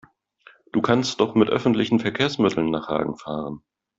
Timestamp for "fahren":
3.17-3.61